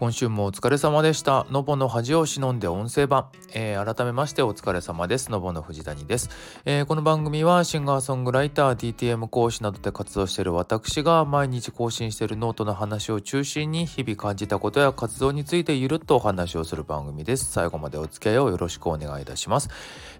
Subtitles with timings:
[0.00, 1.46] 今週もお疲れ様でした。
[1.50, 5.30] のぼの恥を忍んで音声版、えー、改めましてお疲れ様です。
[5.30, 6.30] のぼの藤谷です、
[6.64, 17.52] えー、この番組はシンガーソングライター、DTM 講師などで活動している私が毎日更新しているノートの話を中心に日々感じたことや活動についてゆるっとお話をする番組です。
[17.52, 19.68] 最後までお付き合いをよろしくお願いいたします。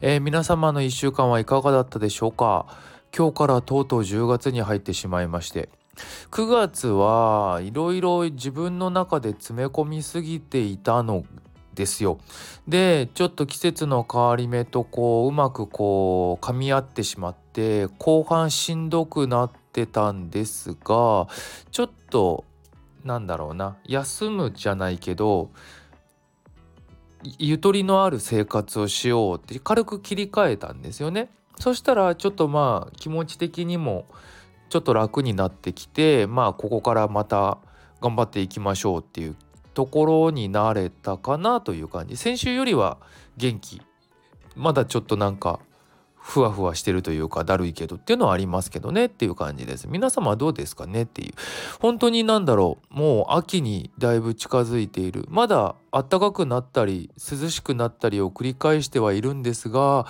[0.02, 2.66] えー、皆様の1週間はいかがだったでしょうか？
[3.16, 5.68] 今日からとうとう10月に入ってしまいまして
[6.30, 11.24] 9月はいろいろ自分の中で詰め込みすぎていたの
[11.74, 12.18] ですよ。
[12.68, 21.28] でちょっと季節の変わり目とこううまくこう噛み合ってしまって後半しんどくなってたんですが
[21.70, 22.44] ちょっと
[23.04, 25.50] なんだろうな休むじゃないけど
[27.38, 31.30] ゆとりのある生活をしようって軽く切り替えたんですよね。
[31.58, 34.06] そしたらちょっとまあ気持ち的にも
[34.70, 37.58] ちょっと楽になってきてまあここからまた
[38.00, 39.36] 頑張っていきましょうっていう
[39.74, 42.16] ところになれたかなという感じ。
[42.16, 42.98] 先週よりは
[43.36, 43.82] 元気。
[44.56, 45.60] まだちょっとなんか
[46.16, 49.88] ふわふわしてるというかだるいけどっていうのはありますけどねっていう感じです。
[49.88, 51.34] 皆様どうですかねっていう。
[51.80, 52.94] 本当になんだろう。
[52.94, 55.26] もう秋にだいぶ近づいている。
[55.28, 60.06] まだ暖かくなったり涼しくなったりを繰り返してはいるんですが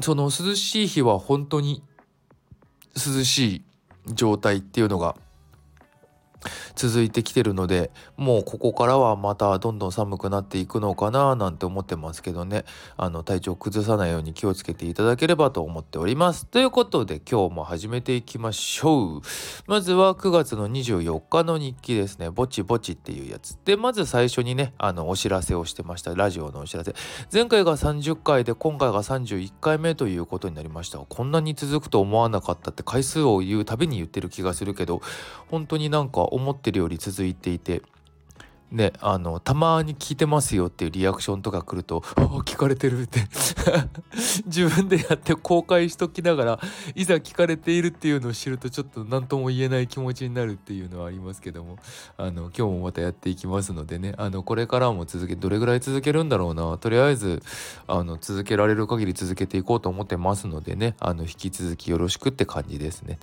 [0.00, 1.82] その涼しい日は本当に
[2.94, 3.64] 涼しい
[4.14, 5.16] 状態っていうのが
[6.74, 12.64] 続いてきてるのでもうここからはまたどんどん寒くなっていくのかななんて思ってますけどね。
[12.96, 16.46] あの体調崩さないように気をつけていただければと思っております。
[16.46, 19.20] ということで今日も始めていきましょう。
[19.66, 22.30] まずは9月の24日の日記ですね。
[22.30, 23.58] ぼちぼちっていうやつ。
[23.64, 26.14] でまず最初にねあのお知らせをしてました。
[26.14, 26.94] ラジオのお知らせ。
[27.32, 30.98] 前回が30回で今回が31回目ということになりました。
[30.98, 35.00] こんなに続くと思わなかったって回数を言うたびに言ってる気がするけど
[35.50, 37.82] 本当になんか思ってるより続いていて。
[38.74, 42.00] ねあのたまに聞いてますよっていうリアクションとか来ると
[42.44, 43.24] 「聞かれてる」って。
[44.46, 46.60] 自分でやって公開しときながら
[46.94, 51.78] いざ聞かれているっていうのを知るとちょっと何とも言えない気持ちになるっていうのはありますけども。
[52.16, 54.14] あの今日もまたやっていきますのでね。
[54.18, 56.76] あのこれからも続けどれぐらい続けるんだろうな。
[56.78, 57.42] とりあえず
[57.86, 60.96] あの続けられる限り続けていこうと思ってますのでね。
[60.98, 63.18] あの引き続きよろしくって感じですね。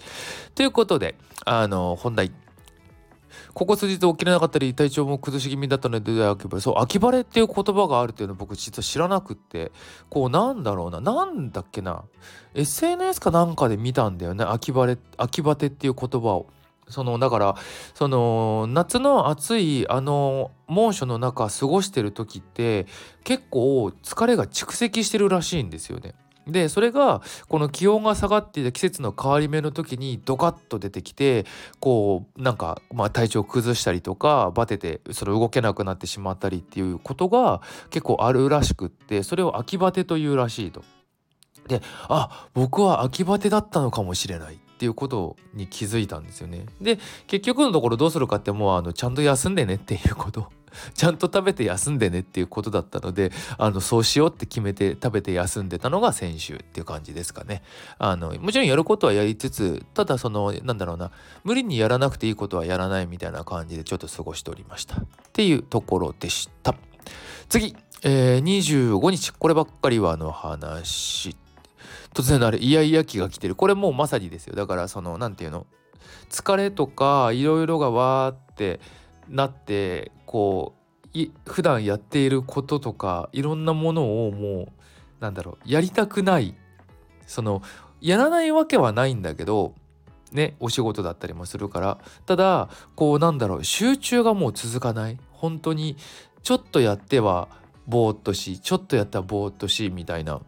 [0.56, 2.32] ということであの本題。
[3.54, 9.72] ここ数日起きれなかったり体調も崩し気味だったので秋晴れそう秋晴れっていう言葉があるっていうの僕実は知らなくって
[10.10, 12.04] こうなんだろうななんだっけな
[12.54, 16.48] SNS かなんかで見たんだよね秋晴れ秋バテっていう言葉を。
[16.92, 17.56] そのだから
[17.94, 22.86] その夏の暑いあの猛暑の中過ごしてる時って
[23.24, 26.16] 結構疲れが蓄積してるらしいんですよね。
[26.48, 31.46] でそれがこの気温が下がっていた季節の変わり目の時にドカッと出てきて
[31.80, 40.84] こうなんかまあ体調を崩したりとかバテてそれ動けなくなってしまったりっていうことが結構あるらしくってそれを秋バテというらしいと。
[41.68, 46.66] であ僕は秋バテだったのかもしれないっていうことに気づいたんですよね。
[46.82, 46.98] で
[47.28, 50.48] 結局のところどうするかってもうあのちゃんと休んでねっていうこと
[50.94, 57.64] ちゃんと食べて休んでねっていうことだったのであのそうしようって決めて食べて休んでたのが先週っていう感じですかね。
[57.98, 61.12] あのもちろんやることはやりつつただそのなんだろうな
[61.44, 66.76] 無理にやらなくていいことはやらないみたいな感じでちょっと過ごしておりましたっていうところでした。
[67.50, 71.36] 次、えー、25日こればっかりはの話
[72.14, 75.66] 突然のあれイヤイヤ期が来てるこれもうまさにですよだからその何て言うの
[76.30, 78.80] 疲れとかいろいろがわーって
[79.28, 80.76] なってこ
[81.14, 84.68] うい普段やっていることとかいろんなものをもう
[85.20, 86.56] なんだろうやりたくない。
[87.28, 87.62] その
[88.00, 89.76] やらないわけはないんだけど
[90.32, 91.98] ねお仕事だったりもするから。
[92.26, 95.20] ただこうなんだろう集中がもう続かない。
[95.34, 95.98] 本当に
[96.44, 97.50] ちょっとやっては
[97.88, 100.40] ぼーっとしちょっとやったらぼーっとしみたいな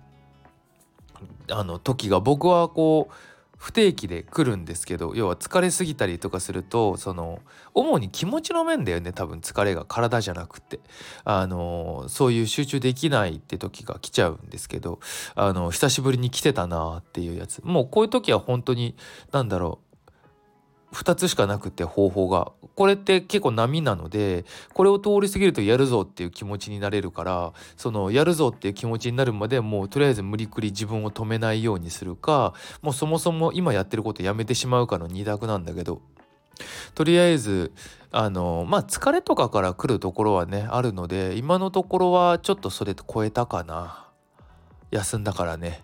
[1.52, 3.14] あの時が僕はこう
[3.64, 7.40] 不定期で来るんですけど要は疲れすぎたりとかするとその
[7.74, 10.82] 主に気持ちの面だよね多分疲れが体じゃなくて。
[11.24, 15.00] あのそういう集中できないって時が来ちゃうんですけど
[15.36, 17.62] あの久しぶりに来てたなっていうやつ。
[17.64, 18.96] もうこういう時は本当に
[19.32, 19.93] 何だろう
[20.94, 22.52] 2つしかなくて方法が。
[22.76, 36.02] これって結構波なのでこれを通り過ぎるとやるぞっていう気持ちになれるからそのやるぞっていう気持ちになるまでもうとりあえず無理くり自分を止めないようにするかもうそもそも今やってることやめてしまうかの2択なんだけど。
[36.94, 37.74] とりあえず
[38.12, 44.08] あのまあ疲れとかから来るところはねあるので今のところはちょっとそれ超えたかな。
[44.92, 45.84] 休んだからね。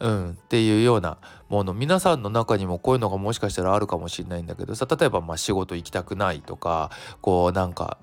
[0.00, 1.18] うん、っていうような
[1.48, 1.74] もの。
[1.74, 6.90] 皆さんの中にもこういうのがもしかしたらあるかもしれないんだけどさ例えばまあ仕事行きたくないとか
[7.20, 7.98] こうなんか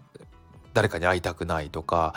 [0.74, 2.13] 誰かに会いたくないとか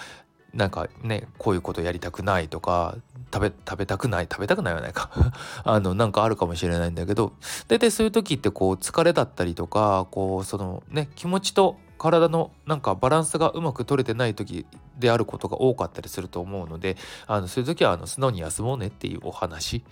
[0.52, 2.96] なんかねこういうことやりたくないとか
[3.32, 5.10] 食べ食べたくない食べたくないはないか。
[5.64, 7.32] あのなんかあるかもしれないんだけど
[7.68, 14.66] 大体そういう時ってこう疲れだったりとかこうそのね気持ちと体のなんかバランスがうまく取れてない時
[14.98, 16.96] であることが多かったりすると思うので
[17.26, 19.84] あのそういう時はあの素直に休もうねっていうお話。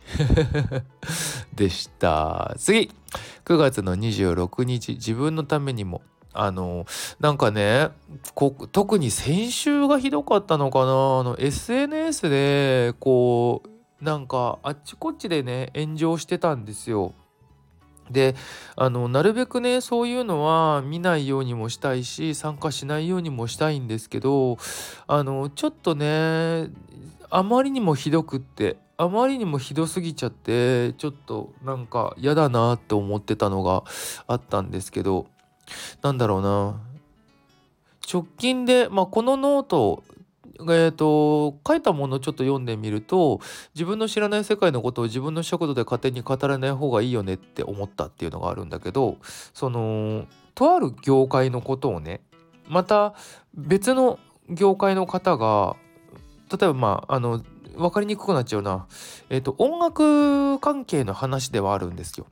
[1.55, 2.55] でした。
[2.58, 2.91] 次。
[3.44, 6.03] 9月の26日自分のためにも。
[6.38, 6.85] あの
[7.19, 7.88] なんかね
[8.70, 10.85] 特に先週がひどかったのかな。
[10.85, 10.87] あ
[11.23, 17.14] の SNS でこうなんかあっちこっちでね炎上してたんですよ。
[18.11, 18.35] で
[18.76, 24.58] あのなるべくねそういうのは見ないようにもしたいし参加しないようにもしたいんですけど
[25.06, 26.70] あのちょっとね
[27.31, 33.85] あまりにもひどくってあまりにもひどすぎちゃってちょっとなんか嫌だなって思ってたのが
[34.26, 35.26] あったんですけど
[36.03, 36.81] なんだろうな。
[38.11, 40.05] 直近で、まあ、このノート
[40.61, 43.41] えーと、書いたものをちょっと読んでみると
[43.75, 49.19] 自分の知らない世界のことを自分の尺度で勝手に語らない方がいいよねって思ったっていうのがあるんだけど
[49.53, 52.20] そのとある業界のことをね
[52.69, 53.14] また
[53.55, 54.19] 別の
[54.49, 55.76] 業界の方が
[56.50, 57.43] 例えばまああの
[57.76, 58.87] 分かりにくくなっちゃうな、
[59.29, 62.26] えーと音楽関係の話ではあるんですよ。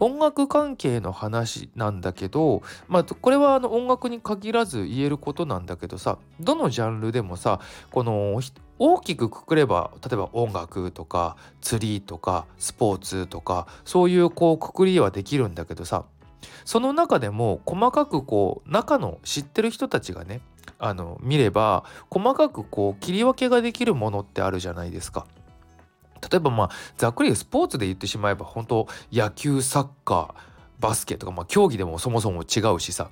[0.00, 8.40] 音楽関係の話なんだけど、まあ、これはあの音楽に限らず言えることなんだけどさどのジャンルでもさこの
[8.78, 16.04] 大きくくくれば例えば音楽とか釣りとかスポーツとかそういうこうくくりはできるんだけどさ
[16.64, 20.40] その中でも細かくこう中の知ってる人たちがね
[20.78, 25.26] あの見れば細かくこう切り分けができるものってあるじゃないですか。
[26.30, 30.34] 例えばまあざっくりスポーツで言ってしまえば本当野球サッカー
[30.80, 33.10] バスケとか、まあ、競技でもそもそも違うしさ。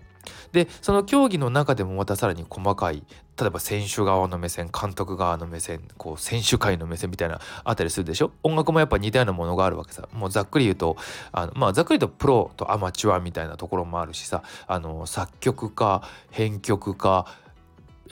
[0.52, 3.02] でその競技の中でもまたさらに細かい
[3.40, 8.30] 例えば選手側の目線監督側の目線こう選手会の目線みたいなあったりするでしょ？
[8.44, 10.08] 音楽もやっぱ似たようなものがあるわけさ。
[10.12, 10.96] もうざっくり言うと
[11.32, 14.42] あのまあざっくり言うとプロとアマチュアみたいなところもあるしさ。
[14.68, 17.26] あの作曲家編曲家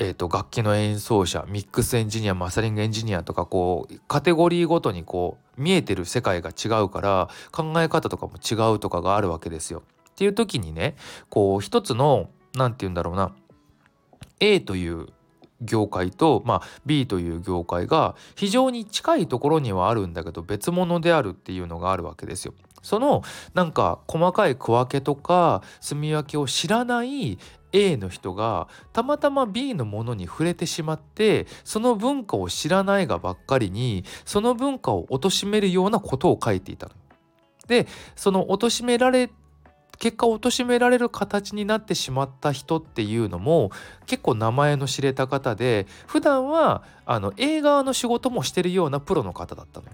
[0.02, 9.82] えーと、楽器の演奏者ミックスエンジニアマスタリングエンジニアとかこうカテゴリーごとにこう見えてる世界が違うから考え方とかも違うとかがあるわけですよ。
[10.08, 10.96] っていう時にね
[11.28, 13.34] こう一つの何て言うんだろうな
[14.40, 15.08] A という
[15.60, 22.54] 業界と、まあ、B という業界が非常に近いところにはあるんだけど別物であるっていうのがあるわけですよ。
[22.82, 27.38] そのなんか細かい区分けとか住み分けを知らない
[27.72, 36.92] A の人がたまたま B のものに触れてしまってその文化を知らないがばっかりにその文化を貶めるようなことを書いていたの。
[37.66, 37.86] で
[38.16, 39.30] その貶められ
[39.98, 43.70] 結果貶められる形になってしまった人っていうのも
[44.06, 49.92] 結構名前の知れた方で普段はあの映画の仕事もしてるようなプロの方だったのよ。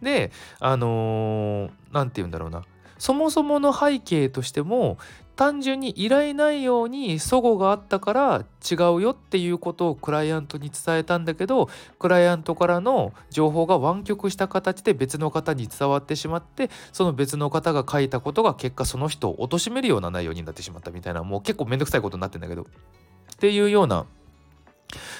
[0.00, 2.62] であの何、ー、て言うんだろうな
[2.98, 4.98] そもそもの背景としても
[5.36, 24.06] 単純に依頼内容に齟齬があったから違うよっていうことをクライアントに伝えたんだけどクライアントからの情報が湾曲した形で別の方に伝わってしまってその別の方が書いたことが結果その人を貶めるような内容になってしまったみたいなもう結構めんどくさいことになってんだけどっていうような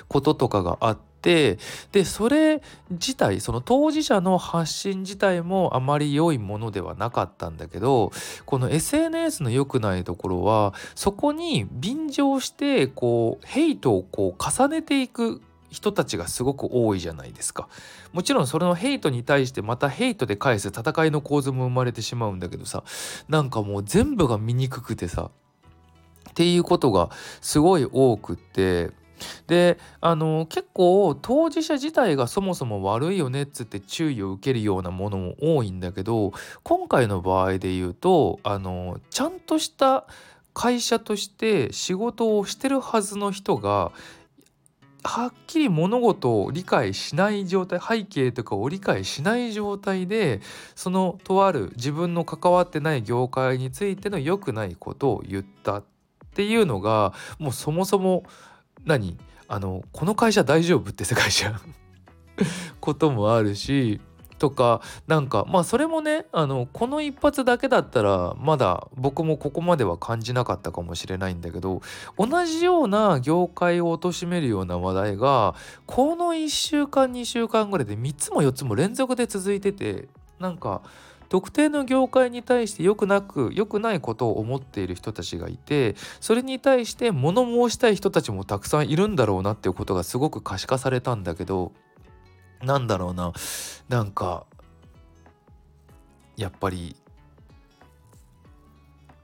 [0.09, 1.59] こととかがあって
[1.93, 8.13] でそれ自体その当事者の発信自体もあまり良いものではなかったんだけど
[8.45, 17.69] この SNS の良くないところはそこに便乗してこうヘイトをこう重ねていく人たちがすごく多いじゃないですか。
[18.13, 22.83] もちろんそれのヘイトに対してまたヘイトで返す戦いの構図も生まれてしまうんだけどさ
[23.29, 25.31] なんかもう全部が醜くてさ
[26.31, 28.91] っていうことがすごい多くって
[29.47, 36.33] であの結構当事者自体がそもそも悪いよねっつって注意を受けるようなものも多いんだけど
[36.63, 40.07] 今回の場合で言うとあのちゃんとした
[40.55, 43.93] 会社として仕事をしてるはずの人が
[45.07, 50.41] はっきり物事を理解しない状態背景とかを理解しない状態で
[50.75, 55.85] そのとある自分の関わってない業界についての良くないことを言ったっ
[56.35, 58.25] ていうのがもうそもそも
[58.87, 59.19] 何？
[59.49, 61.61] あのこの会社大丈夫って世界じゃん。
[62.81, 64.00] こともあるし
[64.38, 71.81] とかなんかまあそれもねあのこの一発だけだったらまだ僕もここまでは感じなかったかもしれないんだけど
[72.19, 75.55] 同じような業界を貶めるような話題が
[75.87, 80.83] この1週間2週間ぐらいで3つも4つも連続で続いててなんか
[81.28, 91.73] 特定の業界に対して良くなく良くないことを思っている人たちがいてそれに対して物申したい人たちもたくさんいるんだろうなっていうことがすごく可視化されたんだけど
[92.62, 93.33] なんだろうな
[93.88, 94.47] なんか
[96.37, 96.97] やっぱり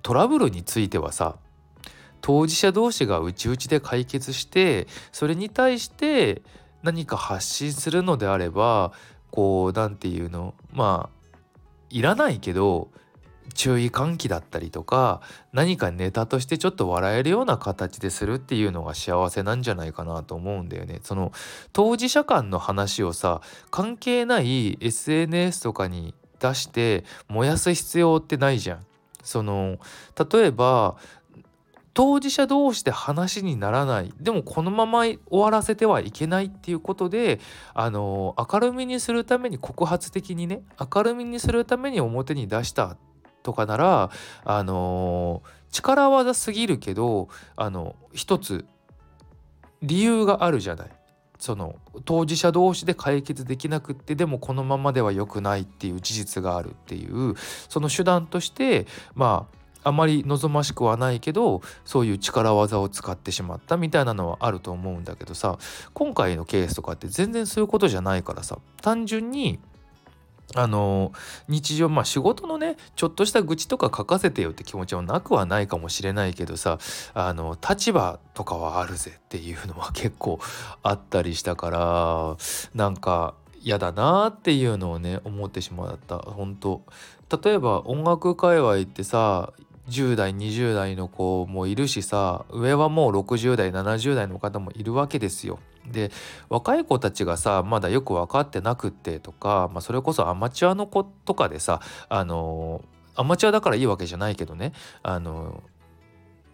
[0.03, 1.37] トラブルについてはさ
[2.21, 6.43] 当事者同士が内々で解決してそれに対して
[6.83, 8.93] 何か発信するのであれば
[9.31, 11.22] こう何て言うのまあ
[11.93, 12.89] いらないけど
[13.55, 15.21] 注意喚起だったりとか
[15.53, 21.01] 何かネタとしてちょっと笑えるような形でするっていうのが幸せなんじゃないかなと思うんだよね。
[21.03, 21.33] その
[21.73, 28.87] 当事者間の話をさ関係ない SNS とかに出して燃やす必要ってないじゃん。
[29.23, 29.79] その
[30.33, 30.97] 例えば
[31.95, 37.39] 当事者同士で話にならないでもこのまま終わらせてはいけないっていうことで
[37.75, 40.63] あの明るみにするために告発的にね
[40.95, 42.97] 明るみにするために表に出した
[43.43, 44.11] とかなら
[44.45, 48.65] あの力技すぎるけどあの一つ
[49.83, 50.91] 理由があるじゃない。
[51.39, 57.35] その当事者同士で解決できなくってでもこのままでは良くないっていう事実があるっていう
[57.69, 65.59] その手段としてまああまり望ましくはないけどそういう力技を使ってしまったみたいなのはあると思うんだけどさ
[65.95, 69.59] 今回のケースとかって全然そういうことじゃないからさ単純に
[70.55, 71.13] あの
[71.49, 76.79] 日常まあ仕事のねちょっとした愚痴とか書かせてよって気持ちはなくはないかもしれないけどさ
[77.15, 80.41] あの立場とかはあるぜっていうのは結構
[80.83, 82.37] あったりしたから
[82.75, 86.19] なんか嫌だなっていうのをね思ってしまった。
[86.19, 86.83] 本当。
[87.43, 89.53] 例えば音楽界隈ってさ
[89.89, 95.59] 10代20代の子もいるしさ上はもう60代70代の方もいるわけですよ。
[95.91, 96.13] で
[96.49, 102.85] 若い子たちがさまだよく分かってなくってとか、まあ、それこそアマチュアの子とかでさあの
[103.17, 104.73] アマチュアだからいいわけじゃないけどね
[105.03, 105.63] あの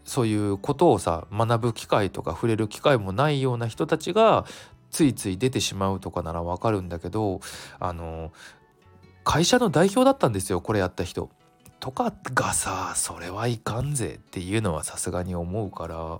[0.05, 4.47] そういうことをさ学ぶ機会とか触れる機会もないような人たちが
[4.91, 7.41] ついつい出てしまうとかならわかるんだけど
[7.79, 8.33] あの
[9.23, 11.29] 会社の代表だったんですよこれやった人。
[11.81, 16.19] とかがさそれはいかんぜっていうのはさすがに思うから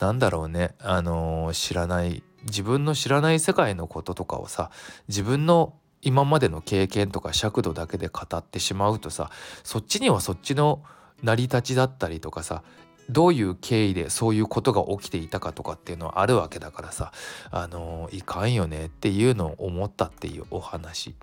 [0.00, 0.74] なんだろうね。
[0.80, 4.70] あの、知らない自分の知らない世界のこととかをさ
[5.08, 9.30] 自分の今までの経験とか尺度だけで語ってしまうとさ
[9.62, 10.82] そっちにはそっちの
[11.22, 12.64] 成り立ちだったりとかさ
[13.08, 17.12] どういう経緯でそういうことが起きていたかとかっていうのはあるわけだからさ
[17.52, 21.14] あのー、いかんよねっていうのを思ったっていうお話。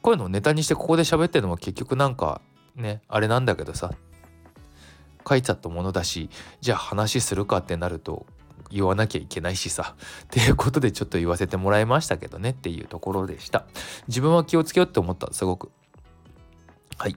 [0.00, 2.40] こういうのをネタにしてここで喋ってるのは結局なんか
[2.78, 3.92] ねあれなんだけどさ
[5.28, 6.30] 書いちゃったものだし
[6.60, 8.24] じゃあ話するかってなると
[8.70, 9.94] 言わなきゃいけないしさ
[10.24, 13.64] っていうことでちょっと言わせてもらいましたけどねっていうところでした。
[14.08, 15.70] 自分は気をつけようって思ったすごく。
[16.98, 17.16] はい。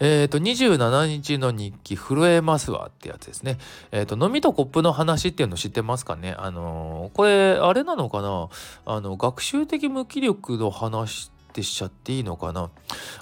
[0.00, 3.58] えっ、ー、と27日の日記震えますわってやつですね。
[3.90, 6.34] えっ、ー、と飲みとコップの話っていうの知ってますかね？
[6.38, 8.48] あのー、これあれなのかな？
[8.86, 12.70] あの学習的無気力の話ってしちゃっていいのかな？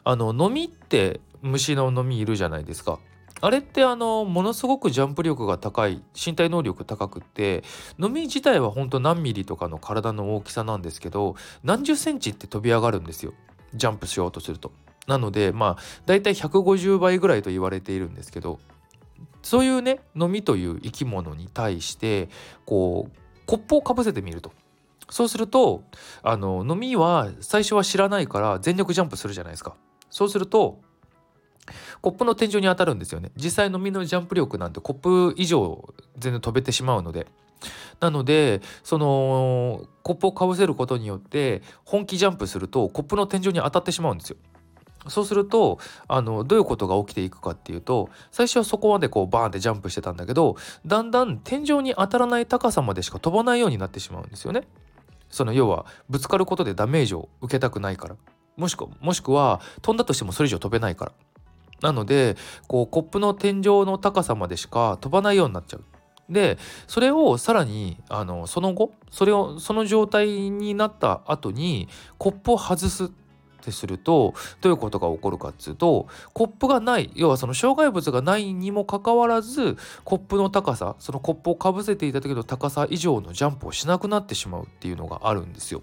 [0.04, 2.98] あの飲みって虫の飲みいるじゃないですか。
[3.40, 7.64] あれってあのものすごくジャンプ力が高い身体能力高くって
[7.98, 13.32] 飲み自体はほんと何ミリとかの体の大きさなんですけど何十センチって飛び上がるんですよ
[13.74, 14.72] ジャンプしようとすると。
[15.06, 18.60] なのでまあ大体150倍ぐらいと言われているんですけど
[19.42, 22.28] そういうね飲みという生き物に対して
[22.66, 24.52] こうコップをかぶせてみると。
[25.08, 25.82] そうすると
[26.22, 29.74] あの飲みは最初は知らないから全力ジャンプするじゃないですか。
[30.10, 30.78] そうすると
[32.00, 37.26] コップの天井に当たるんですよね実際のみのジャンプ力なんてコップ以上全然飛べてしまうので
[38.00, 44.36] なのでそのコップをかぶせることによって本気ジャンプするとコップの天井に当たってしまうんですよ。
[45.08, 54.68] そうするとあのどういうことが起きていくかっていうと最初はそこまでこうバーンってジャンプしてたんだけどだんだん天井に当たらない高さまでしか飛ばないようになってしまうんですよね。
[55.30, 58.16] その要はぶつかることでダメージを受けたくないから
[58.56, 61.12] もしくもしくは飛んだとしてもそれ以上飛べないから
[61.82, 65.84] なのでこうコップの天井の高さまでしか飛ばないようになっちゃう。
[66.28, 73.08] でそれをさらにあのその後それをその状態になった後にコップを外すっ
[73.62, 85.82] てするとどういうことが起こるかっつうとコップがない要はその障害物がないにもかかわらずコップの高さそのコップをかぶせていた時の高さ以上のジャンプをしなくなってしまうっていうのがあるんですよ。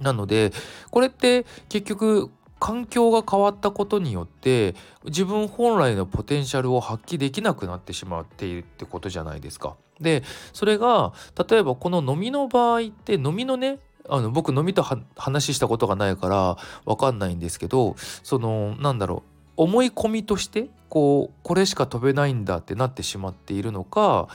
[0.00, 0.52] なので
[0.90, 2.30] これって結局
[2.62, 9.74] 環境が変わったことによって自分本来のポテンシャルを発揮できなくなってしまっているってことじゃないですか。
[10.00, 11.12] でそれが
[11.50, 14.84] 例えばこの飲みの場合って飲みのねあの僕飲みと
[15.16, 19.24] 話したことがないから分かんないんですけどそのなんだろ
[19.56, 24.28] う思い込みとしてこうこれしか飛べないんだってなってしまっているのか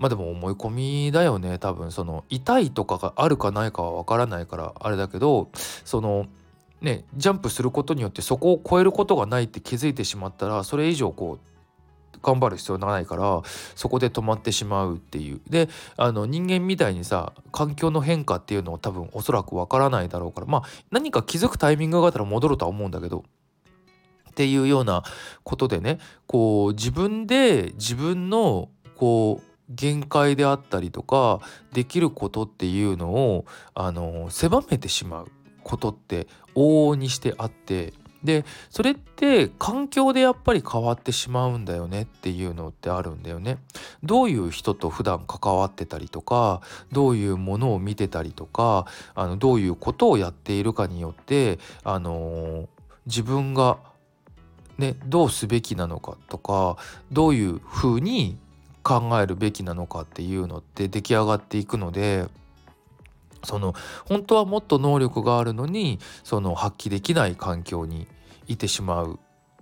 [0.00, 5.50] まあでも思い込みだよね多分その痛いとかがあるかないかは分からないからあれだけど
[5.84, 6.26] その
[6.80, 11.48] ねジャンプすることによってそこを超えることがないって気づいてしまったらそれ以上こう
[12.22, 13.42] 頑張る必要がないから
[13.74, 15.40] そこで止まってしまうっていう。
[15.48, 23.24] であの人間みたいにさ環境の変化っていうのを多分おそらくわからないだろうからまあ何か気づくタイミングがあったら戻るとは思うんだけど
[24.30, 25.02] っていうような
[25.42, 31.40] ことでねこう自分で自分のこう限界であったりとか
[31.72, 33.44] できることっていうのを
[33.74, 35.30] あの狭めてしまう。
[35.68, 37.92] ことって往々にしてあって
[38.24, 43.58] でそれって環境でやっぱり変わってしまうんだよねっていうのってあるんだよね。
[44.02, 52.66] どういう人と普段関わってたりとかどういうものを見てたりとかあのどういうことをやっているかによってあのー、
[53.06, 53.78] 自分が
[54.78, 56.76] ねどうすべきなのかとか
[57.12, 58.36] どういうふうに
[58.82, 62.26] 考えるべきなのかっていうのって出来上がっていくので。
[63.44, 63.74] その
[64.06, 68.06] 本当はもっと能力があるのにその発揮できない環境に
[68.46, 69.18] いてしまう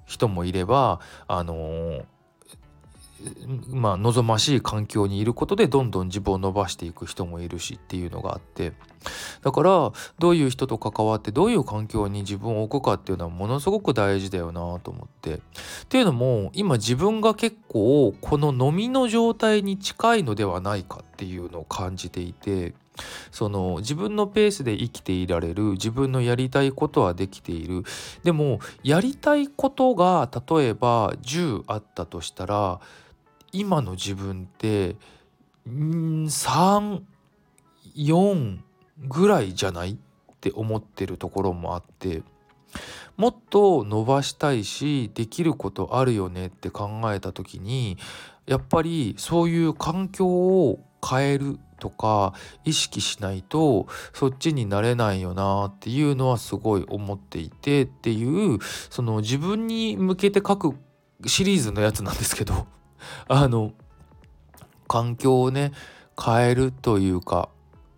[0.07, 2.05] 人もいればあの、
[3.69, 8.73] まあ望ましい環境にいることでどんどん自分を伸ばしていく人もいるしっていうのがあって
[9.43, 15.41] だからどういう人と関わってどういう環境に自分を置くかっていうのはものすごく大事だよなと思ってっ
[15.89, 22.75] ていうのも今自分が結構この飲みの状態に近いのではないかっていうのを感じていて。
[23.31, 27.85] その自分のペースで生きていられる自分のやりたいことはできている。
[28.25, 32.81] でもやりたいことが例えば10あったとしたら
[33.53, 34.97] 今の自分って
[35.69, 38.59] 34
[39.09, 39.93] ぐらいじゃない？
[39.93, 39.97] っ
[40.39, 42.23] て思ってるところもあって
[43.17, 47.99] もっと伸ばしたいしできることあるよねって考えた時に
[48.47, 52.33] やっぱりそういう環境を変えるとか
[52.65, 58.59] 意識しないとそっちになれないよなっていうのはすごい思っていてっていう
[58.91, 60.75] その自分に向けて書く
[61.27, 62.67] シリーズのやつなんですけど
[63.29, 63.73] あの
[64.89, 65.73] 環境をね
[66.23, 67.51] 変えるというか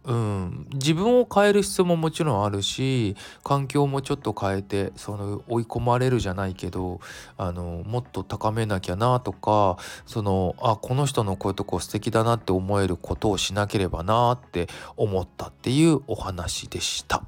[0.09, 7.01] うん、自分を変える必要ももちろんあるし環境もちょっと変えてその追い込まれるじゃないけど
[7.37, 17.23] あのもっと高めなきゃなとかそのあこの人のこういうとこ素敵だなって思えることをしなければなって思ったっていうお話でした。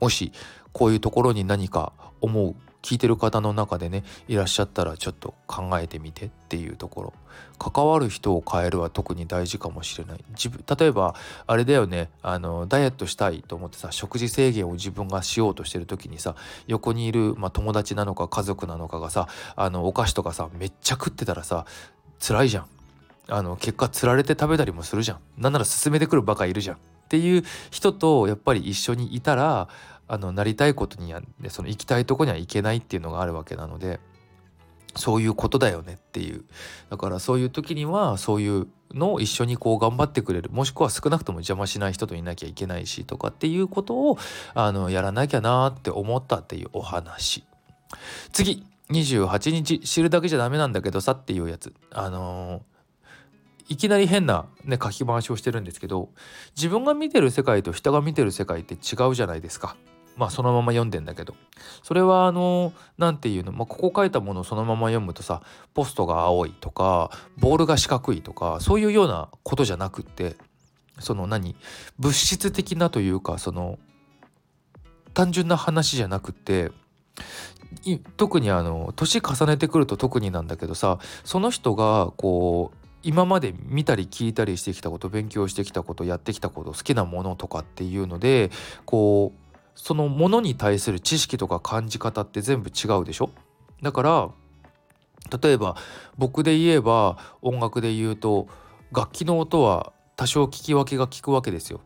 [0.00, 0.32] もし
[0.72, 7.12] こういうところに何か思う聞いてる方の中でねいらっしゃったらちょっと考えてみてっていうところ。
[7.58, 10.24] 関わる人を変えるは特に大事かもしれない。
[10.30, 11.14] 自分例えば
[11.46, 12.10] あれだよね。
[12.20, 21.64] あのダイエットしたいと思ってさ食事制限を自分がしようとしてる時にさ横にいる、まあ、友達なのか家族なのかがさあのお菓子とかさめっちゃ食ってたらさ
[22.20, 22.66] 辛いじゃん。
[23.28, 25.18] あの結果つられて食べたりもするじゃん。
[25.38, 26.76] なんなら勧めてくるバカいるじゃん。
[26.76, 29.68] っていう人とやっぱり一緒にいたら
[30.06, 34.00] あのなりたいことにはその行きたいとこには行けないっていうのがあるわけなので
[34.96, 36.44] そういうことだよねっていう。
[36.90, 40.50] だからそういう時にはそういうのを一緒にこう頑張ってくれる。
[40.50, 44.18] もしくは少なくとも邪魔しない人といなきゃいけないしとかっていうことを
[44.54, 47.44] あのやらなきゃなって思ったっていうお話。
[48.32, 51.74] 次28日知るだけじゃダメなんだけどさっていうやつ。
[51.90, 52.74] あのー
[53.66, 56.10] いきなり変な、ね、書き回しをしてるんですけど
[56.54, 59.74] 自分が見てる世界と人が見てる世界って違うじゃないですか。
[60.16, 61.34] まあそのまま読んでんだけど。
[61.82, 70.36] それはあの何て言うの、まあ、ここ書いたものをそのまま読むとさポストが青いとかボールが四角いとかそういうようなことじゃなくって
[70.98, 71.56] その何
[71.98, 73.78] 物質的なというかその
[75.12, 76.70] 単純な話じゃなくって
[78.16, 88.50] 特にあの年重ねてくると特になんだけどさその人がこう今まで見たり聞いたりしてきたこと勉強してきたことやってきたこと好きなものとかっていうので
[88.86, 89.43] こう
[89.74, 93.30] そのものに対する知識とか感じ方って全部違うでしょ？
[93.82, 94.30] だから
[95.42, 95.76] 例えば
[96.16, 98.46] 僕で言えば音楽で言うと
[98.92, 101.80] 楽器の音は多少聞き分けが効くわけですよ。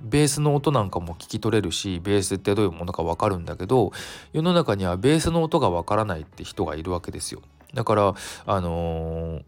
[0.00, 3.92] ベースの音なんかも聞き取れるしベースってどういうものか分かるんだけど
[4.32, 7.42] 世の中にはベースの音が分からないって人がいるわけですよ。
[7.74, 8.14] だから
[8.46, 9.42] あのー、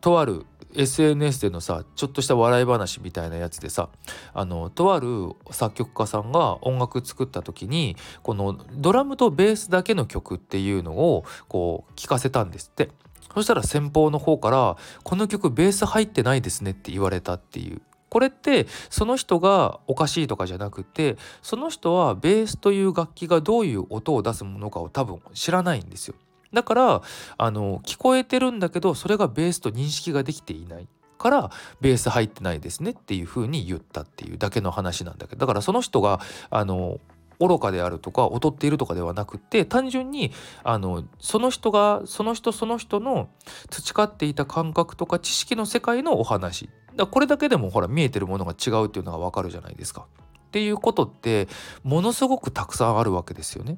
[0.00, 0.46] とある
[0.78, 3.88] SNS でのさちょっとした笑い話みたいなやつでさ
[4.32, 12.90] あのとある作曲家さんが音楽作った時にこのドラムとベースだけの曲っていうのをこう聴かせたんですって
[13.34, 26.14] そしたら先方の方から「この曲ベース入ってないですね」って言われたっていうこれってその人がおかしいとかじゃなくてその人はベースという楽器がどういう音を出すものかを多分知らないんですよ。
[26.52, 27.02] だから
[27.36, 30.88] あの聞こえてるんだけどそれがベースと認識ができていない。
[31.18, 35.40] からベース入ってないですねっていうふうに言ったっていうだけの話なんだけど。
[35.40, 37.00] だからその人があの
[37.40, 40.32] 愚かであるとか劣っているとかではなくて単純に
[40.64, 43.28] あのその人がその人その人の
[43.70, 46.70] 培っていた感覚とか知識の世界のお話。
[46.96, 50.06] だこれだけでもほら見えてるものが違うっていうのがわかるじゃないですか。
[50.48, 51.46] っていうことって
[51.84, 53.76] ものすごくたくさんあるわけですよね。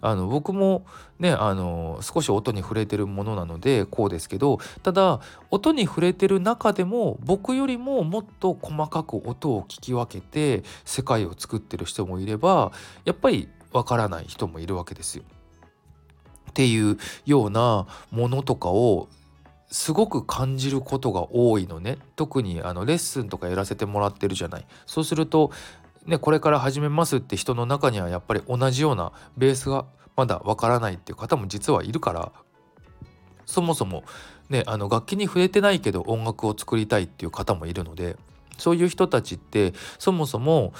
[0.00, 0.86] あの僕も
[1.18, 12.70] ねあの少し音に触れてるものなのでこうですけどただ音に触れてる中でも僕よりももっと細かく音を聞き分けて世界を作ってる人もいれば
[13.04, 15.24] やっぱりわからない人もいるわけですよ。
[16.50, 19.08] っていうようなものとかを
[19.68, 25.50] すごく感じることが多いのね特にあのレッスンとかやらせてもらってるじゃないそうすると
[26.06, 29.86] ね、これから始めますって人の中にはやっぱり同じようなベースが
[30.16, 32.32] まだわからないっていう方も実はいるから
[33.46, 34.04] そもそも、
[34.48, 38.16] ね、あの楽器に触れてないけど音楽を作りたいっていう方もいるので
[38.58, 40.72] そういう人たちってそもそも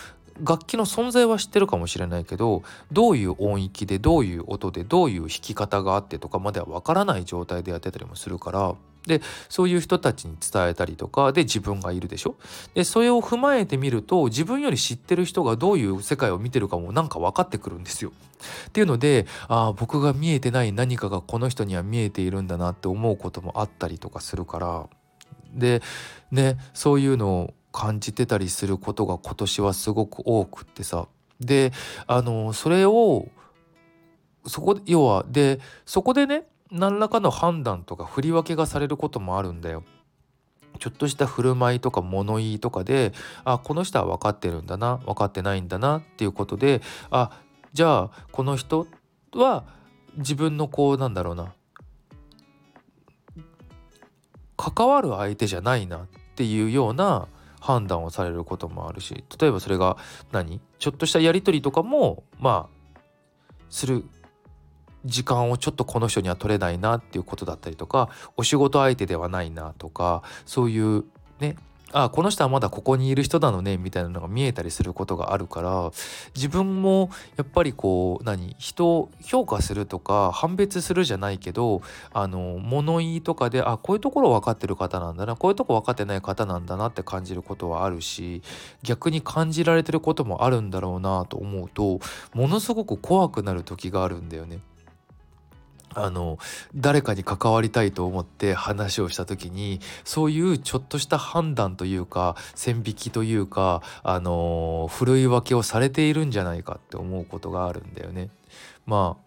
[0.43, 8.75] 楽器の存在は知ってるかもしれないけどどういう音域でどういう音でどういう弾き方があってとかまではわからない状態でやってたりもするから
[9.07, 12.37] でそういう人たちに伝えたりとかで自分がいるでしょ？
[12.75, 18.13] でそれを踏まえてみると自分より知ってる人がどういう世界を見てるかもなんか分かってくるんですよ。
[18.69, 24.89] っていうのでああ僕が見えてない何かがこの人には見えているんだなって思うこともあったりとかするから。
[25.53, 25.83] で
[26.31, 31.09] ねそういうのを感じてたりすることが今年はすごく多くってさ。
[31.41, 31.73] で
[32.07, 33.29] あのそれを
[34.47, 39.85] そこ要はでそこでね何らかの判断とか振り分けがされることもあるんだよ。
[40.81, 43.13] ちょっとした振る舞いとか物言いとかで
[43.45, 46.83] あこの人は分かってるんだな分かってないんだなっていうことで
[47.13, 47.31] あ
[47.73, 48.89] じゃあこの人
[49.35, 49.65] は
[50.17, 51.55] 自分のこうなんだろうな
[54.57, 57.29] 関わる相手じゃないなっていうような
[57.61, 59.97] 判断をされることもあるし例えばそれが
[60.33, 60.61] 何？
[60.81, 62.99] ちょっとしたやり取りとかもまあ
[63.71, 64.05] する
[65.05, 71.05] 時間をちょっとこの人には取れないなっていうことだったりとかお仕事相手ではないなとかそういう
[71.41, 71.57] ね
[71.97, 75.93] あこの人はまだここにいる人なのねみたいなのが見えたりすることがあるから
[76.35, 88.43] 自分もやっぱりこう何人を評価するとか判別するじゃないけどあの物言いとかであこういうところ分かってる方なんだなこういうとこ分かってない方なんだなって感じることはあるし
[88.83, 92.01] 逆に感じられてることもあるんだろうなと思うと
[92.33, 94.59] ものすごく怖くなる時があるんだよね。
[95.95, 96.39] あの
[96.75, 108.31] 誰かに関わりたいと思って話をした時にそういうちょっとした判断というか線引きというかあのふるい分けをされているんじゃないかって思うことがあるんだよね。
[108.87, 109.25] まあ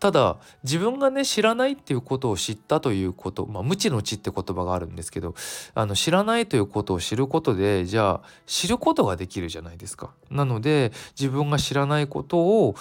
[0.00, 5.34] ただ自分がね知らないっていうことを知ったということ、まあ、無知の知って言葉があるんですけど
[5.74, 10.10] あの知らないということを知ることでじゃあ知ることができるじゃないですか。
[10.30, 12.76] なので自分が知らないことを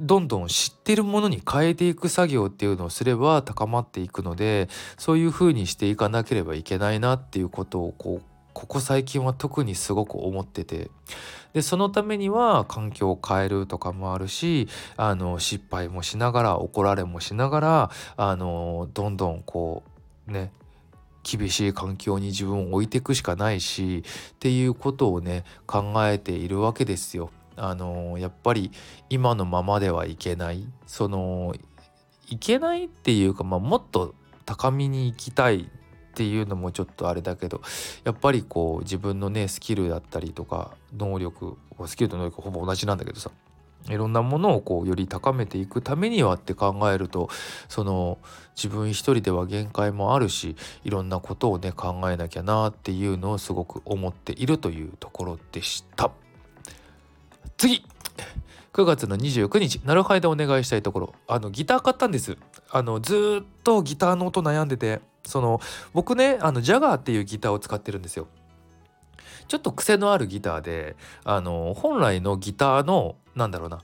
[0.00, 10.90] どんどん知ってるものに変えていく作業っていうのをすれば高まっていくのでそういうふうにしていかなければいけないなっていうことをこうここ最近は特にすごく思ってて
[11.52, 19.82] でそのためには環境を変えるとかもあるしあの失敗もしながら怒られもしながらあのどんどんこ
[20.28, 20.52] うね
[21.24, 24.04] 厳しい環境に自分を置いていくしかないし
[24.34, 27.30] っていうことをね考えているわけですよ。
[27.56, 28.70] あのやっぱり
[29.10, 31.54] 今のままではいけないその
[32.28, 34.14] いけないっていうか、まあ、もっと
[34.46, 35.70] 高みに行きたい
[36.14, 37.60] っていうのもちょっとあれだけど
[38.04, 43.30] やっぱりこう自分のねスキルだったりとか能力スキルと能力ほぼ同じなんだけどさ
[43.88, 47.28] いろんなものをこうより高めていくためにはって考えると
[47.68, 48.18] その
[48.56, 56.10] 自分一人では限界もあるしいろんなことをね考えなきゃなっていうのをすごく思っているというところでした。
[57.56, 57.84] 次。
[58.72, 62.36] 9月の29日、なるはでお願いしたいところ、あの、ギター買ったんです。
[62.70, 65.60] あの、ずっとギターの音悩んでて、その、
[65.92, 68.26] 僕ね、あの、ジャガーっていうギターを使ってるんですよ。
[69.46, 73.80] ちょっと癖のあるギターで、あの、本来のギターの、なんだろうな、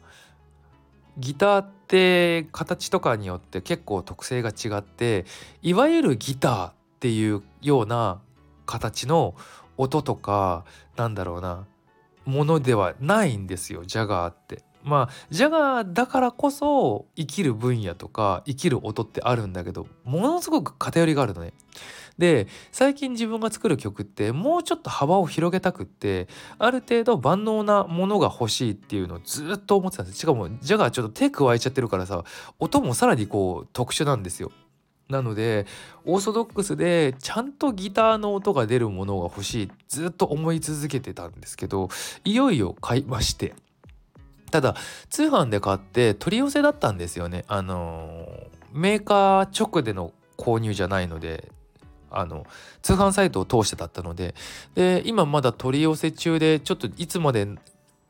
[1.19, 5.27] ギターって形とかによって結構特性が違って
[5.61, 8.21] いわゆるギターっていうような
[8.65, 9.35] 形の
[9.77, 10.65] 音とか
[10.97, 11.67] なんだろうな。
[12.25, 14.63] ものではないんですよジャガーって。
[14.83, 21.53] まあジャガーだからこそ生きる分野とか生きる音ってあるんだけどものすごく偏りがあるのね。
[22.19, 26.29] で最近自分が作る曲ってもうちょっと幅を広げたくって
[26.59, 32.23] ある程度万能なものが欲しいっていうのをずっと思ってたんですしかもジャガーちょっと手加えちゃってるからさ
[32.59, 34.53] 音もさらにこう特殊なんですよ。
[35.11, 35.66] なので
[36.05, 41.88] オーソドックスでちゃんとギターの音が出るものが欲しいずっと思い続けてたんですけど
[42.25, 43.55] いよいよ買いまして。
[44.51, 44.75] ただ
[45.11, 47.44] 通販で買って取り寄せだったんですよね。
[47.46, 48.27] あの
[48.73, 51.53] メーカー直での購入じゃないので
[52.11, 52.44] あの
[52.83, 54.35] 通販サイトを通してだったので。
[54.75, 57.46] で今まだ取り寄せ中でちょっといつまで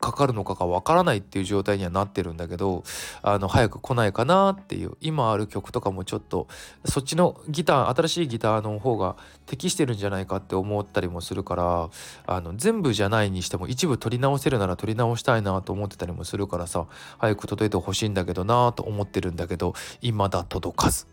[0.01, 2.83] かかるのかがわからないっていう状態にはなってるんだけど
[3.21, 6.47] あの早く来ないかなっていう今ある曲とかもちょっと
[6.85, 11.89] そっちのギター新しいギターの方が適してるんじゃないかって思ったりもするから
[12.25, 16.87] あの全部じゃないにしても一部取り直せるなら取り直したいなと思ってたりもするからさ
[17.19, 21.07] 早く届いてほしいんだけどなと思ってるんだけど未だ届かずっ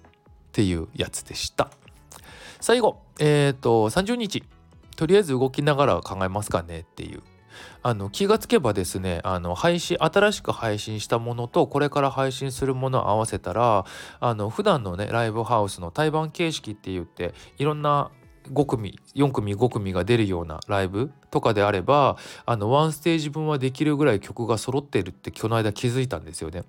[0.53, 1.71] ていうやつでした。
[2.61, 4.43] 最後えっ、ー、と30日
[4.97, 7.23] とりあえず動きながら考えますかねっていう
[7.83, 13.85] あの気がつけばですねあの配信新しく配信したものとこれから配信するものを合わせたら
[14.21, 18.11] あの普段のねライブハウスの対バン形式って言っていろんな
[18.53, 22.17] 5組4組5組が出るようなライブとかであれば
[22.47, 26.65] あのワンステージ分はできるぐらい曲が揃ってるって今日の間気づいたんですよね。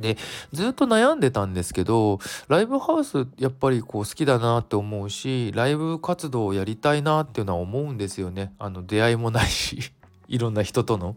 [0.00, 0.16] で
[0.52, 9.92] ずっと悩んでたんですけどライブハウスやっぱりこう好きだなって思うしライブ活動をやりたいなっていうのは思うんですよねあの出会いもないし
[10.26, 11.16] いろんな人との。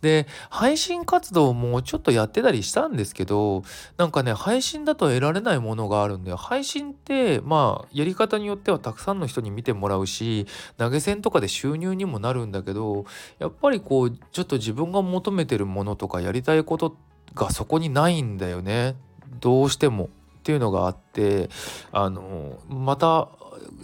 [0.00, 3.62] で配信活動もちょっとやってたりしたんですけど
[3.96, 13.06] なんかね配信だと得られないものがあるんで配信ってまあやり方によってはたくさんの人に見てもらうし投げ銭とかで収入にもなるんだけど
[13.38, 18.96] やっぱりこうちょっと自分が求めてるものとかやりたいことってがそこにないんだよね
[19.40, 20.08] どうしてもっ
[20.42, 21.48] ていうのがあって
[21.92, 23.28] あのまた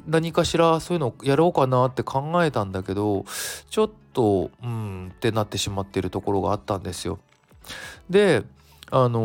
[0.07, 3.25] 何かしらそういうのをやろうかなって考えたんだけど
[3.71, 7.19] ちょっとうんってなってしまってるところがあったんですよ。
[8.09, 8.43] で
[8.93, 9.21] あの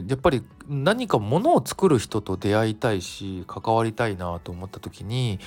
[0.00, 5.40] ー、やっぱり何かものを作る人と出会いたいし関わりたいなと思った時に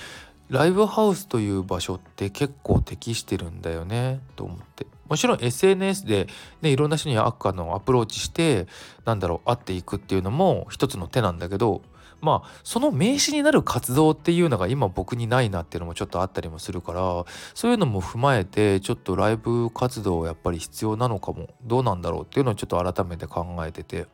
[0.50, 6.28] ライブハウスという場所って結構適してるんだよねと思ってもちろん SNS で、
[6.62, 8.68] ね、いろんな人にアッカのアプローチして
[9.06, 11.82] なんだろう会っていくっていうのも一つの手なんだけど
[12.22, 24.08] まあその名刺になる活動っていうのが今僕にないなっていうのもちょっとあったりもするからそういうのも踏まえてちょっとライブ活動やっぱり必要なのかもどうなんだろうっていうのをちょっと改めて考えてて。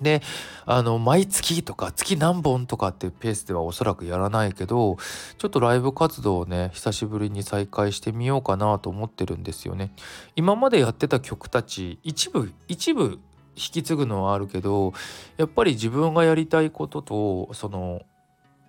[0.00, 0.22] で
[0.66, 4.96] あの毎月とか月何本とかっていうペースではおそらくやらないけど
[5.38, 9.92] ちょっとライブ活動をね久しぶりに再開してみようかなと思ってるんですよね。
[10.36, 13.18] 今までやってた曲たち一部一部
[13.56, 14.94] 引き継ぐのはあるけど
[15.36, 18.02] やっぱり自分がやりたいこととその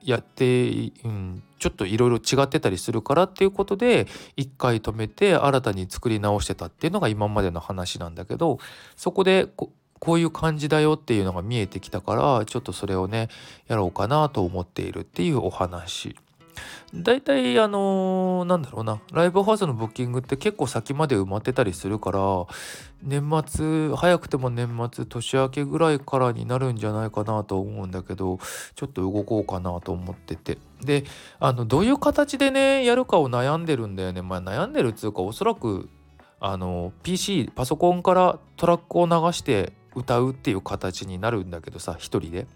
[0.04, 8.58] やって、うん、ちょっといろいろ違ってたりするからっていうことで一回止めて新たに作り直してたっていうのが今までの話なんだけど
[8.96, 13.30] そこでここういう感じだよっていうのが見えてきたからちょっとそれをね
[13.68, 16.16] やろうかなと思っているっていうお話。
[16.94, 19.00] 大体あのー、なんだろうな。
[19.14, 22.20] ライブハウスのブッキングって結構先まで埋まってたりするから
[23.04, 28.40] 年末早くても年末年明けぐらいからになるんじゃないかなと思うんだけど
[28.76, 30.58] ちょっと動こうかなと思ってて。
[30.82, 31.04] で
[31.40, 34.24] あのどういう形でねやるかを悩んでるんだよね。
[34.24, 35.90] まあ悩んでるっつうかおそらく
[36.40, 42.48] あの PC パソコンからトラックを流して歌うっていう形になるんだけどさ一人で。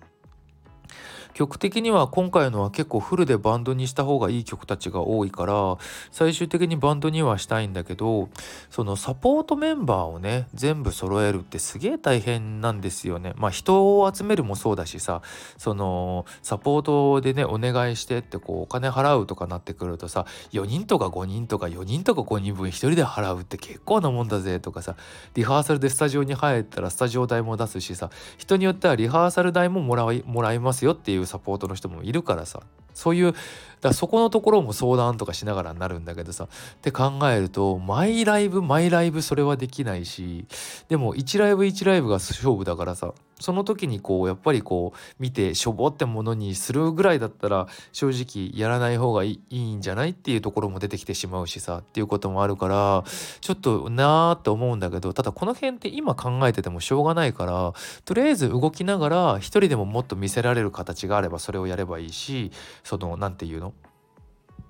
[1.36, 5.78] 曲的には今回のは結構フルでバンドにした方がいい曲たちが多いから
[6.10, 8.30] 最終的にバンドにはしたいんだけど
[8.69, 13.34] そのサポートメンバーをね全部揃えるってすげえ大変なんですよね。
[13.36, 15.21] まあ人を集めるもそうだしさ
[15.58, 24.95] そのサポートでねお願いしてってこうお金払うとかなってくるとさ4人とか5人とか4人とか5人分1人で払うって結構なもんだぜとかさ
[25.34, 32.62] リハーサルでスタジオに入ったらスタジオ代も出すしさ人によってはリハーサル代ももらいもらいますよっていうサポートの人もいるからさ。
[32.94, 33.34] そういう
[33.82, 36.46] だそこのところも相談とかしながらになるんだけどさ。
[36.46, 36.48] っ
[36.82, 40.46] て考えるとマイライブマイライブそれはできないし
[40.88, 43.14] でも1ライブ1ライブが勝負だからさ。
[43.39, 53.04] その時にこうやっぱりこう見てしょぼってものにするぐらいだったら正直やらない方がいいんじゃないっていうところも出てきてしまうしさっていうこともあるから
[53.41, 57.74] ちょっとなーって思うんだけどただこの辺って今考えててもしょうがないから
[58.06, 62.52] とりあえず動きながら一人でももっと見せられる形があればそれをやればいいし
[62.84, 63.74] その何て言うの？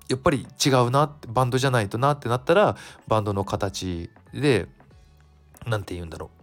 [0.08, 2.76] やっぱり違うなバンドじゃないとなってなったら
[3.08, 4.66] バンドの形で
[5.66, 6.35] 何て言うんだろう。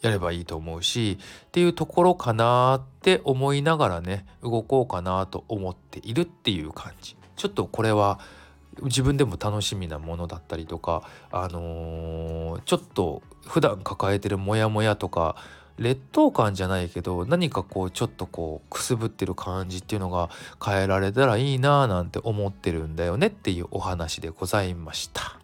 [0.00, 7.16] やればいいと思うしっていうところかなって思いながらね動こうかなと思っているっていう感じ。
[7.36, 8.18] ちょっとこれは
[8.82, 15.36] 自分でも楽しみなものだったりとかあのー、ちょっと普段抱えてるモヤモヤとか
[15.78, 20.30] 劣等感じゃないけど何かこうちょっとこうくすぶってる感じっていうのが
[20.64, 25.38] 変えられたらいいななんて思ってるんだよねっていうお話でございました。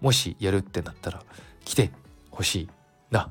[0.00, 1.22] もしやるってなったら
[1.64, 1.90] 来て
[2.30, 2.75] ほしい。
[3.10, 3.30] な。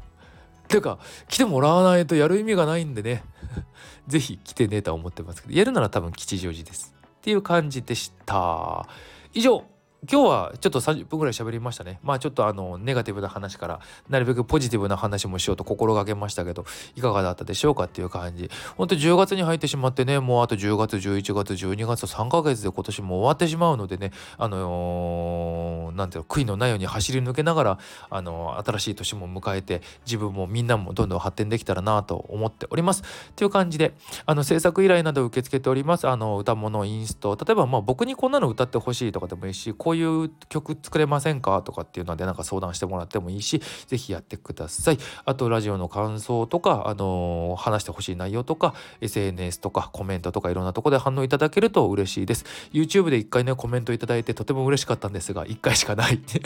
[0.68, 3.24] ていうか来てもらわないとやる意味がないんでね。
[4.08, 6.96] 是非来てねとは思ってますけどやるなら多分吉祥寺です。
[7.18, 8.88] っていう感じでした。
[9.34, 9.64] 以上。
[10.12, 12.00] 今日はちょっと30分ぐらい喋りましたね。
[12.04, 16.66] まあちょっとあのネガティブな話からなるべくポジティブな話もしようと心がけましたけど
[16.96, 18.50] いかがだったでしょうかっていう感じ。
[18.78, 33.04] ほんと10月に入ってしまってねもうあと10月11月12月と3ヶ月で今年も終わってしまうのでねあのー、ていうの悔いのないように走り抜けながらあのー、新しい年も迎えて自分もみんなもどんどん発展できたらなと思っております。
[33.36, 33.94] という感じで
[34.26, 36.08] あの制作依頼など受け付けております。
[36.08, 41.62] あの歌物インスト例えばまあ僕にこんなの歌ってほしいとかでもいいしこうういう曲作れませんか？
[41.62, 44.98] とかっていうのでなんか相談してもらってもいいし是非やってください。
[45.26, 52.46] あとラジオの感想とか、あのー、話してほしい内容とか SNS とかコメントとかいろんなとこで反応いただけると嬉しいです。
[52.74, 56.16] YouTube で1回ねコメントいただいてとても嬉しかったんですが1回しかない。
[56.16, 56.42] っ て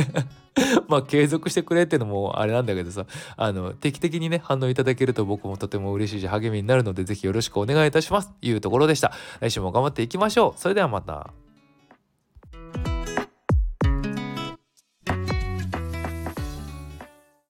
[0.87, 3.05] まあ継続してくれっていうのもあれなんだけどさ。
[3.37, 8.29] あの定期的にね反応いただけると僕もとても嬉しいし励みになるので是非よろしくお願いいたします。
[8.29, 9.11] というところでした。
[9.39, 10.59] 来週も頑張っていきましょう。
[10.59, 11.48] それではまた。